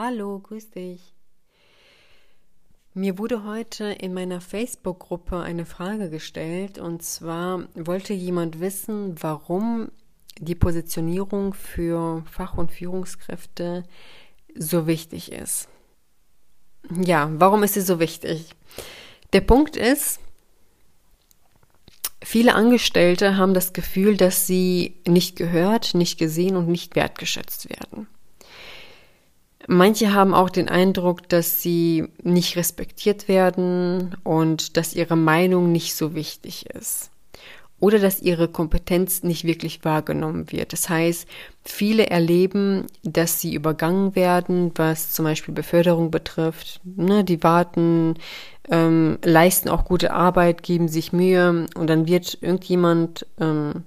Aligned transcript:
Hallo, 0.00 0.38
grüß 0.38 0.70
dich. 0.70 1.12
Mir 2.94 3.18
wurde 3.18 3.42
heute 3.42 3.86
in 3.86 4.14
meiner 4.14 4.40
Facebook-Gruppe 4.40 5.40
eine 5.40 5.66
Frage 5.66 6.08
gestellt 6.08 6.78
und 6.78 7.02
zwar 7.02 7.64
wollte 7.74 8.12
jemand 8.14 8.60
wissen, 8.60 9.20
warum 9.20 9.90
die 10.38 10.54
Positionierung 10.54 11.52
für 11.52 12.22
Fach- 12.30 12.56
und 12.56 12.70
Führungskräfte 12.70 13.82
so 14.54 14.86
wichtig 14.86 15.32
ist. 15.32 15.68
Ja, 17.04 17.28
warum 17.32 17.64
ist 17.64 17.74
sie 17.74 17.80
so 17.80 17.98
wichtig? 17.98 18.54
Der 19.32 19.40
Punkt 19.40 19.76
ist, 19.76 20.20
viele 22.22 22.54
Angestellte 22.54 23.36
haben 23.36 23.52
das 23.52 23.72
Gefühl, 23.72 24.16
dass 24.16 24.46
sie 24.46 25.00
nicht 25.08 25.34
gehört, 25.34 25.94
nicht 25.94 26.20
gesehen 26.20 26.54
und 26.54 26.68
nicht 26.68 26.94
wertgeschätzt 26.94 27.68
werden. 27.68 28.06
Manche 29.70 30.14
haben 30.14 30.32
auch 30.32 30.48
den 30.48 30.70
Eindruck, 30.70 31.28
dass 31.28 31.60
sie 31.60 32.08
nicht 32.22 32.56
respektiert 32.56 33.28
werden 33.28 34.16
und 34.24 34.78
dass 34.78 34.94
ihre 34.94 35.14
Meinung 35.14 35.72
nicht 35.72 35.94
so 35.94 36.14
wichtig 36.14 36.70
ist. 36.70 37.10
Oder 37.78 37.98
dass 37.98 38.22
ihre 38.22 38.48
Kompetenz 38.48 39.22
nicht 39.24 39.44
wirklich 39.44 39.84
wahrgenommen 39.84 40.50
wird. 40.50 40.72
Das 40.72 40.88
heißt, 40.88 41.28
viele 41.62 42.08
erleben, 42.08 42.86
dass 43.02 43.42
sie 43.42 43.52
übergangen 43.52 44.16
werden, 44.16 44.72
was 44.74 45.12
zum 45.12 45.26
Beispiel 45.26 45.52
Beförderung 45.52 46.10
betrifft. 46.10 46.80
Ne, 46.84 47.22
die 47.22 47.42
warten, 47.42 48.14
ähm, 48.70 49.18
leisten 49.22 49.68
auch 49.68 49.84
gute 49.84 50.14
Arbeit, 50.14 50.62
geben 50.62 50.88
sich 50.88 51.12
Mühe 51.12 51.66
und 51.76 51.90
dann 51.90 52.06
wird 52.08 52.38
irgendjemand 52.40 53.26
ähm, 53.38 53.84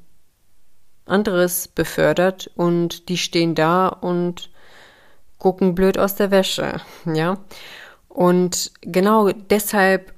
anderes 1.08 1.68
befördert 1.68 2.52
und 2.56 3.09
die 3.09 3.18
stehen 3.18 3.56
da 3.56 3.88
und 3.88 4.52
gucken 5.42 5.73
blöd 5.73 5.97
aus 5.97 6.14
der 6.14 6.30
Wäsche, 6.30 6.81
ja. 7.11 7.39
Und 8.08 8.72
genau 8.81 9.31
deshalb 9.31 10.14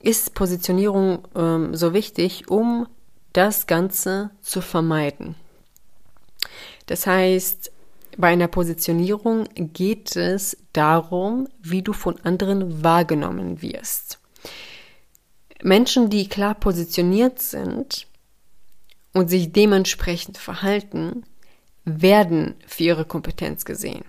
ist 0.00 0.34
Positionierung 0.34 1.28
ähm, 1.36 1.76
so 1.76 1.94
wichtig, 1.94 2.50
um 2.50 2.88
das 3.32 3.68
Ganze 3.68 4.30
zu 4.40 4.60
vermeiden. 4.60 5.36
Das 6.86 7.06
heißt, 7.06 7.70
bei 8.16 8.28
einer 8.28 8.48
Positionierung 8.48 9.48
geht 9.54 10.16
es 10.16 10.56
darum, 10.72 11.46
wie 11.62 11.82
du 11.82 11.92
von 11.92 12.18
anderen 12.24 12.82
wahrgenommen 12.82 13.62
wirst. 13.62 14.18
Menschen, 15.62 16.10
die 16.10 16.28
klar 16.28 16.56
positioniert 16.56 17.38
sind 17.40 18.08
und 19.12 19.30
sich 19.30 19.52
dementsprechend 19.52 20.36
verhalten, 20.36 21.22
werden 21.84 22.56
für 22.66 22.82
ihre 22.82 23.04
Kompetenz 23.04 23.64
gesehen. 23.64 24.04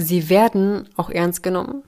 Sie 0.00 0.28
werden 0.28 0.88
auch 0.96 1.10
ernst 1.10 1.42
genommen 1.42 1.82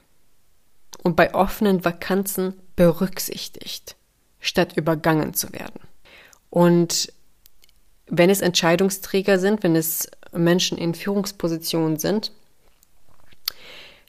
und 1.05 1.15
bei 1.15 1.33
offenen 1.33 1.85
Vakanzen 1.85 2.55
berücksichtigt, 2.75 3.95
statt 4.41 4.77
übergangen 4.77 5.33
zu 5.33 5.53
werden. 5.53 5.81
Und 6.51 7.13
wenn 8.09 8.29
es 8.29 8.41
Entscheidungsträger 8.41 9.39
sind, 9.39 9.63
wenn 9.63 9.77
es 9.77 10.11
Menschen 10.33 10.77
in 10.77 10.95
Führungspositionen 10.95 11.99
sind, 11.99 12.33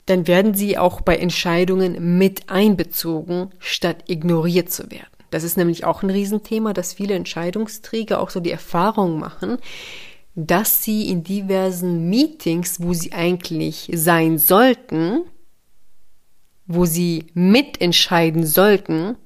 dann 0.07 0.25
werden 0.25 0.55
sie 0.55 0.79
auch 0.79 1.01
bei 1.01 1.17
Entscheidungen 1.17 2.17
mit 2.17 2.49
einbezogen, 2.49 3.51
statt 3.59 4.05
ignoriert 4.07 4.71
zu 4.71 4.89
werden. 4.89 5.05
Das 5.29 5.43
ist 5.43 5.57
nämlich 5.57 5.85
auch 5.85 6.01
ein 6.01 6.09
Riesenthema, 6.09 6.73
dass 6.73 6.93
viele 6.93 7.13
Entscheidungsträger 7.13 8.19
auch 8.19 8.31
so 8.31 8.39
die 8.39 8.51
Erfahrung 8.51 9.19
machen, 9.19 9.59
dass 10.35 10.83
sie 10.83 11.09
in 11.09 11.23
diversen 11.23 12.09
Meetings, 12.09 12.81
wo 12.81 12.93
sie 12.93 13.11
eigentlich 13.11 13.89
sein 13.93 14.37
sollten, 14.37 15.23
wo 16.67 16.85
sie 16.85 17.27
mitentscheiden 17.33 18.45
sollten, 18.45 19.17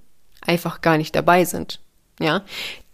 einfach 0.41 0.81
gar 0.81 0.97
nicht 0.97 1.15
dabei 1.15 1.45
sind. 1.45 1.79
Ja, 2.19 2.45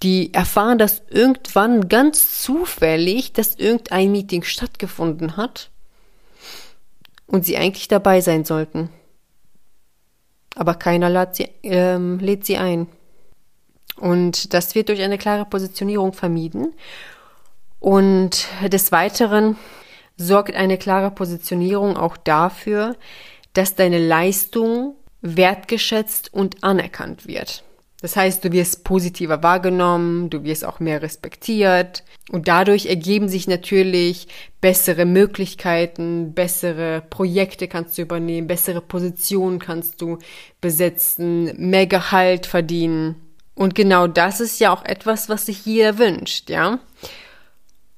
die 0.02 0.34
erfahren 0.34 0.80
das 0.80 1.04
irgendwann 1.10 1.88
ganz 1.90 2.42
zufällig, 2.42 3.34
dass 3.34 3.56
irgendein 3.56 4.12
Meeting 4.12 4.44
stattgefunden 4.44 5.38
hat 5.38 5.70
und 7.28 7.46
sie 7.46 7.56
eigentlich 7.56 7.88
dabei 7.88 8.22
sein 8.22 8.44
sollten. 8.44 8.90
Aber 10.56 10.74
keiner 10.74 11.10
lädt 11.10 11.36
sie, 11.36 11.50
ähm, 11.64 12.20
lädt 12.20 12.46
sie 12.46 12.58
ein. 12.58 12.88
Und 13.96 14.54
das 14.54 14.74
wird 14.74 14.90
durch 14.90 15.02
eine 15.02 15.20
klare 15.20 15.46
Positionierung 15.46 16.14
vermieden. 16.14 16.74
Und 17.81 18.47
des 18.68 18.92
Weiteren 18.92 19.58
sorgt 20.16 20.56
eine 20.56 20.78
klare 20.78 21.09
Positionierung 21.09 21.97
auch 21.97 22.16
dafür, 22.16 22.96
dass 23.53 23.75
deine 23.75 23.97
Leistung 23.97 24.96
wertgeschätzt 25.22 26.34
und 26.34 26.64
anerkannt 26.64 27.28
wird. 27.28 27.64
Das 28.02 28.16
heißt, 28.16 28.46
du 28.46 28.52
wirst 28.52 28.84
positiver 28.84 29.42
wahrgenommen, 29.42 30.30
du 30.30 30.44
wirst 30.44 30.64
auch 30.64 30.80
mehr 30.80 31.02
respektiert 31.02 32.03
und 32.31 32.47
dadurch 32.47 32.86
ergeben 32.86 33.30
sich 33.30 33.47
natürlich 33.47 34.28
bessere 34.59 35.06
Möglichkeiten, 35.06 36.34
bessere 36.34 37.02
Projekte 37.09 37.68
kannst 37.68 37.98
du 37.98 38.03
übernehmen, 38.03 38.48
bessere 38.48 38.81
Positionen 38.81 39.58
kannst 39.58 40.02
du 40.02 40.19
besetzen, 40.62 41.52
mehr 41.58 41.88
Gehalt 41.88 42.46
verdienen. 42.46 43.16
Und 43.56 43.74
genau 43.74 44.06
das 44.06 44.40
ist 44.40 44.59
ja 44.59 44.72
auch 44.72 44.86
etwas, 44.86 45.30
was 45.30 45.48
sich 45.48 45.66
jeder 45.66 45.98
wünscht, 45.98 46.50
ja? 46.52 46.80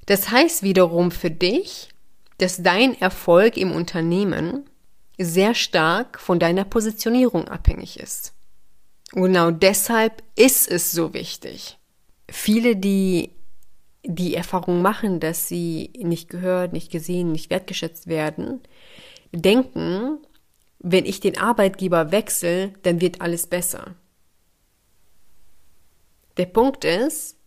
Das 0.05 0.31
heißt 0.31 0.63
wiederum 0.63 1.11
für 1.11 1.31
dich, 1.31 1.89
dass 2.37 2.61
dein 2.61 2.99
Erfolg 2.99 3.57
im 3.57 3.71
Unternehmen 3.71 4.69
sehr 5.17 5.53
stark 5.53 6.19
von 6.19 6.39
deiner 6.39 6.65
Positionierung 6.65 7.47
abhängig 7.47 7.99
ist. 7.99 8.33
Und 9.13 9.23
genau 9.23 9.51
deshalb 9.51 10.23
ist 10.35 10.69
es 10.69 10.91
so 10.91 11.13
wichtig. 11.13 11.77
Viele, 12.29 12.75
die 12.75 13.31
die 14.05 14.35
Erfahrung 14.35 14.81
machen, 14.81 15.19
dass 15.19 15.47
sie 15.47 15.91
nicht 15.97 16.29
gehört, 16.29 16.73
nicht 16.73 16.91
gesehen, 16.91 17.31
nicht 17.31 17.49
wertgeschätzt 17.49 18.07
werden, 18.07 18.61
denken, 19.31 20.17
wenn 20.79 21.05
ich 21.05 21.21
den 21.21 21.37
Arbeitgeber 21.37 22.11
wechsle, 22.11 22.73
dann 22.83 22.99
wird 22.99 23.21
alles 23.21 23.47
besser. 23.47 23.95
Der 26.35 26.47
Punkt 26.47 26.83
ist, 26.83 27.37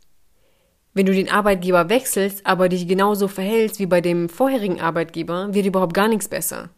wenn 0.96 1.04
du 1.04 1.12
den 1.12 1.30
Arbeitgeber 1.30 1.90
wechselst, 1.90 2.46
aber 2.46 2.70
dich 2.70 2.88
genauso 2.88 3.28
verhältst 3.28 3.78
wie 3.78 3.84
bei 3.84 4.00
dem 4.00 4.30
vorherigen 4.30 4.80
Arbeitgeber, 4.80 5.52
wird 5.52 5.66
überhaupt 5.66 5.92
gar 5.92 6.08
nichts 6.08 6.26
besser. 6.26 6.70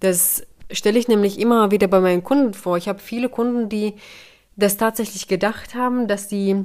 Das 0.00 0.42
stelle 0.72 0.98
ich 0.98 1.06
nämlich 1.06 1.38
immer 1.38 1.70
wieder 1.70 1.86
bei 1.86 2.00
meinen 2.00 2.24
Kunden 2.24 2.52
vor. 2.52 2.76
Ich 2.78 2.88
habe 2.88 2.98
viele 2.98 3.28
Kunden, 3.28 3.68
die 3.68 3.94
das 4.56 4.76
tatsächlich 4.76 5.28
gedacht 5.28 5.76
haben, 5.76 6.08
dass 6.08 6.28
sie 6.28 6.64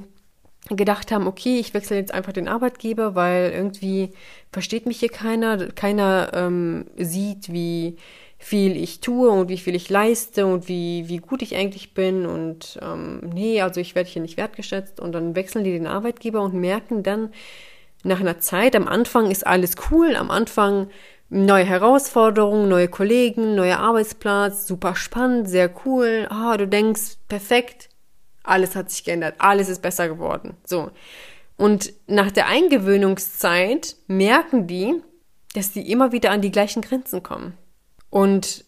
gedacht 0.69 1.11
haben, 1.11 1.27
okay, 1.27 1.59
ich 1.59 1.75
wechsle 1.75 1.95
jetzt 1.95 2.11
einfach 2.11 2.33
den 2.33 2.47
Arbeitgeber, 2.47 3.13
weil 3.13 3.51
irgendwie 3.51 4.09
versteht 4.51 4.87
mich 4.87 4.99
hier 4.99 5.09
keiner, 5.09 5.67
keiner 5.67 6.31
ähm, 6.33 6.87
sieht, 6.97 7.53
wie 7.53 7.97
viel 8.41 8.77
ich 8.77 9.01
tue 9.01 9.29
und 9.29 9.49
wie 9.49 9.57
viel 9.57 9.75
ich 9.75 9.89
leiste 9.89 10.45
und 10.45 10.69
wie, 10.69 11.09
wie 11.09 11.17
gut 11.17 11.41
ich 11.41 11.55
eigentlich 11.55 11.93
bin. 11.93 12.25
Und 12.25 12.79
ähm, 12.81 13.19
nee, 13.33 13.61
also 13.61 13.81
ich 13.81 13.93
werde 13.93 14.09
hier 14.09 14.21
nicht 14.21 14.37
wertgeschätzt. 14.37 14.99
Und 14.99 15.11
dann 15.11 15.35
wechseln 15.35 15.65
die 15.65 15.73
den 15.73 15.87
Arbeitgeber 15.87 16.41
und 16.41 16.53
merken 16.53 17.03
dann 17.03 17.31
nach 18.03 18.21
einer 18.21 18.39
Zeit, 18.39 18.77
am 18.77 18.87
Anfang 18.87 19.29
ist 19.29 19.45
alles 19.45 19.75
cool, 19.91 20.15
am 20.15 20.31
Anfang 20.31 20.89
neue 21.29 21.65
Herausforderungen, 21.65 22.69
neue 22.69 22.87
Kollegen, 22.87 23.55
neuer 23.55 23.77
Arbeitsplatz, 23.77 24.65
super 24.65 24.95
spannend, 24.95 25.49
sehr 25.49 25.69
cool, 25.85 26.25
ah, 26.29 26.55
du 26.55 26.65
denkst, 26.65 27.17
perfekt, 27.27 27.89
alles 28.43 28.75
hat 28.75 28.89
sich 28.89 29.03
geändert, 29.03 29.35
alles 29.37 29.69
ist 29.69 29.81
besser 29.81 30.07
geworden, 30.07 30.55
so. 30.65 30.91
Und 31.57 31.93
nach 32.07 32.31
der 32.31 32.47
Eingewöhnungszeit 32.47 33.97
merken 34.07 34.65
die, 34.65 34.95
dass 35.53 35.73
die 35.73 35.91
immer 35.91 36.13
wieder 36.13 36.31
an 36.31 36.41
die 36.41 36.51
gleichen 36.51 36.81
Grenzen 36.81 37.21
kommen. 37.21 37.57
Und 38.09 38.65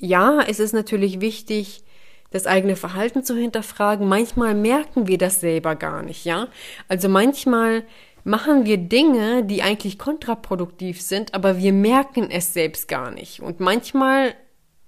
ja, 0.00 0.40
es 0.40 0.60
ist 0.60 0.72
natürlich 0.72 1.20
wichtig, 1.20 1.82
das 2.30 2.46
eigene 2.46 2.76
Verhalten 2.76 3.24
zu 3.24 3.34
hinterfragen. 3.34 4.06
Manchmal 4.06 4.54
merken 4.54 5.08
wir 5.08 5.18
das 5.18 5.40
selber 5.40 5.74
gar 5.76 6.02
nicht, 6.02 6.24
ja? 6.24 6.48
Also 6.86 7.08
manchmal 7.08 7.84
machen 8.24 8.66
wir 8.66 8.76
Dinge, 8.76 9.44
die 9.44 9.62
eigentlich 9.62 9.98
kontraproduktiv 9.98 11.00
sind, 11.00 11.34
aber 11.34 11.58
wir 11.58 11.72
merken 11.72 12.30
es 12.30 12.52
selbst 12.52 12.86
gar 12.86 13.10
nicht. 13.10 13.40
Und 13.40 13.60
manchmal 13.60 14.34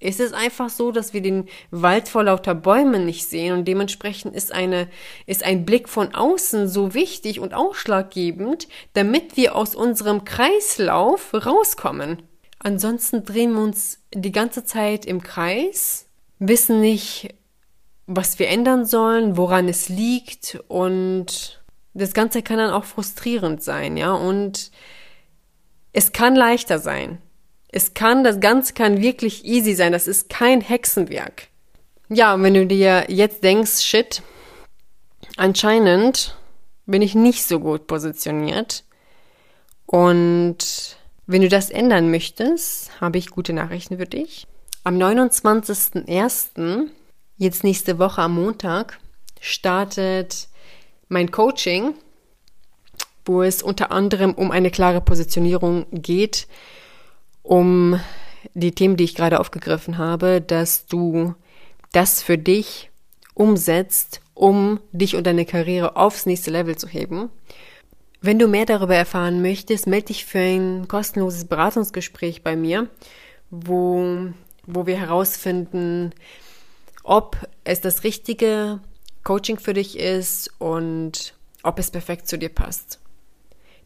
ist 0.01 0.21
es 0.21 0.33
einfach 0.33 0.71
so, 0.71 0.93
dass 0.93 1.13
wir 1.13 1.21
den 1.21 1.47
Wald 1.71 2.09
vor 2.09 2.25
lauter 2.25 2.55
Bäumen 2.55 3.05
nicht 3.05 3.29
sehen 3.29 3.55
und 3.55 3.69
dementsprechend 3.69 4.35
ist 4.35 4.53
eine, 4.53 4.89
ist 5.27 5.45
ein 5.45 5.65
Blick 5.67 5.89
von 5.89 6.15
außen 6.15 6.69
so 6.69 6.95
wichtig 6.95 7.39
und 7.39 7.55
ausschlaggebend, 7.55 8.67
damit 8.95 9.37
wir 9.37 9.55
aus 9.55 9.75
unserem 9.75 10.25
Kreislauf 10.25 11.33
rauskommen. 11.35 12.23
Ansonsten 12.61 13.25
drehen 13.25 13.55
wir 13.55 13.63
uns 13.63 13.99
die 14.15 14.33
ganze 14.33 14.65
Zeit 14.65 15.07
im 15.07 15.23
Kreis, 15.23 16.07
wissen 16.39 16.81
nicht, 16.81 17.35
was 18.07 18.39
wir 18.39 18.49
ändern 18.49 18.85
sollen, 18.85 19.37
woran 19.37 19.69
es 19.69 19.89
liegt 19.89 20.59
und 20.69 21.63
das 21.95 22.13
Ganze 22.13 22.43
kann 22.43 22.59
dann 22.59 22.71
auch 22.71 22.85
frustrierend 22.85 23.63
sein, 23.63 23.97
ja, 23.97 24.13
und 24.13 24.71
es 25.93 26.13
kann 26.13 26.37
leichter 26.37 26.79
sein. 26.79 27.19
Es 27.73 27.95
kann, 27.95 28.25
das 28.25 28.41
Ganze 28.41 28.75
kann 28.75 29.01
wirklich 29.01 29.45
easy 29.45 29.75
sein. 29.75 29.93
Das 29.93 30.07
ist 30.07 30.29
kein 30.29 30.61
Hexenwerk. 30.61 31.49
Ja, 32.09 32.35
und 32.35 32.43
wenn 32.43 32.55
du 32.55 32.67
dir 32.67 33.07
jetzt 33.09 33.45
denkst, 33.45 33.81
shit, 33.83 34.23
anscheinend 35.37 36.37
bin 36.87 37.03
ich 37.03 37.15
nicht 37.15 37.45
so 37.45 37.61
gut 37.61 37.87
positioniert. 37.87 38.85
Und 39.87 40.97
wenn 41.27 41.43
du 41.43 41.49
das 41.49 41.71
ändern 41.71 42.11
möchtest, 42.11 43.01
habe 43.01 43.19
ich 43.19 43.31
gute 43.31 43.53
Nachrichten 43.53 43.99
für 43.99 44.07
dich. 44.07 44.47
Am 44.83 44.97
29.01., 44.97 46.89
jetzt 47.37 47.65
nächste 47.65 47.99
Woche 47.99 48.23
am 48.23 48.35
Montag, 48.35 48.99
startet 49.41 50.49
mein 51.09 51.31
Coaching, 51.31 51.95
wo 53.25 53.43
es 53.43 53.63
unter 53.63 53.93
anderem 53.93 54.33
um 54.35 54.51
eine 54.51 54.71
klare 54.71 55.01
Positionierung 55.01 55.87
geht, 55.93 56.47
um 57.43 58.01
die 58.55 58.73
Themen, 58.73 58.97
die 58.97 59.05
ich 59.05 59.15
gerade 59.15 59.41
aufgegriffen 59.41 59.99
habe, 59.99 60.41
dass 60.41 60.87
du 60.87 61.35
das 61.93 62.23
für 62.23 62.39
dich 62.39 62.91
umsetzt, 63.35 64.21
um 64.35 64.81
dich 64.93 65.17
und 65.17 65.27
deine 65.27 65.45
Karriere 65.45 65.97
aufs 65.97 66.27
nächste 66.27 66.51
Level 66.51 66.77
zu 66.77 66.89
heben. 66.89 67.31
Wenn 68.23 68.39
du 68.39 68.49
mehr 68.49 68.67
darüber 68.67 68.95
erfahren 68.95 69.41
möchtest, 69.41 69.87
melde 69.87 70.09
dich 70.09 70.27
für 70.27 70.41
ein 70.41 70.89
kostenloses 70.89 71.47
Beratungsgespräch 71.47 72.43
bei 72.43 72.55
mir, 72.55 72.91
wo, 73.51 74.29
wo 74.67 74.87
wir 74.87 74.99
herausfinden, 74.99 76.13
ob 77.03 77.39
es 77.65 77.81
das 77.81 78.05
richtige 78.05 78.81
Coaching 79.25 79.59
für 79.59 79.73
dich 79.73 79.99
ist 79.99 80.51
und 80.59 81.33
ob 81.63 81.79
es 81.79 81.91
perfekt 81.91 82.29
zu 82.29 82.39
dir 82.39 82.51
passt. 82.51 83.01